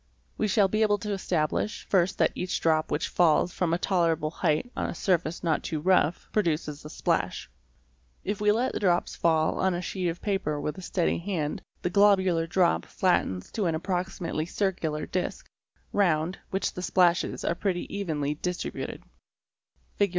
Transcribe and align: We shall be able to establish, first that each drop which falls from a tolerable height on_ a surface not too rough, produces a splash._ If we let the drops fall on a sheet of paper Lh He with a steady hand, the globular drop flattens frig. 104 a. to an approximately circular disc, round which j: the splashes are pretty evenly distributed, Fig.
We 0.35 0.47
shall 0.47 0.67
be 0.67 0.81
able 0.81 0.97
to 0.97 1.11
establish, 1.13 1.85
first 1.87 2.17
that 2.17 2.31
each 2.33 2.59
drop 2.59 2.89
which 2.89 3.07
falls 3.07 3.53
from 3.53 3.71
a 3.71 3.77
tolerable 3.77 4.31
height 4.31 4.71
on_ 4.75 4.87
a 4.89 4.95
surface 4.95 5.43
not 5.43 5.61
too 5.61 5.79
rough, 5.79 6.27
produces 6.33 6.83
a 6.83 6.89
splash._ 6.89 7.47
If 8.23 8.41
we 8.41 8.51
let 8.51 8.73
the 8.73 8.79
drops 8.79 9.15
fall 9.15 9.59
on 9.59 9.75
a 9.75 9.81
sheet 9.83 10.07
of 10.07 10.19
paper 10.19 10.53
Lh 10.55 10.61
He 10.61 10.63
with 10.63 10.77
a 10.79 10.81
steady 10.81 11.19
hand, 11.19 11.61
the 11.83 11.91
globular 11.91 12.47
drop 12.47 12.85
flattens 12.87 13.51
frig. 13.51 13.51
104 13.51 13.51
a. 13.51 13.53
to 13.53 13.65
an 13.69 13.75
approximately 13.75 14.45
circular 14.47 15.05
disc, 15.05 15.47
round 15.93 16.39
which 16.49 16.69
j: 16.71 16.71
the 16.73 16.81
splashes 16.81 17.45
are 17.45 17.53
pretty 17.53 17.85
evenly 17.95 18.33
distributed, 18.41 19.03
Fig. 19.97 20.09